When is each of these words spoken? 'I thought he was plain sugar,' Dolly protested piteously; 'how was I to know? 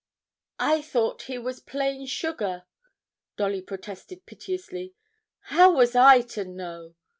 'I 0.59 0.81
thought 0.81 1.21
he 1.29 1.37
was 1.37 1.59
plain 1.59 2.07
sugar,' 2.07 2.63
Dolly 3.37 3.61
protested 3.61 4.25
piteously; 4.25 4.95
'how 5.41 5.75
was 5.75 5.95
I 5.95 6.21
to 6.21 6.43
know? 6.43 6.95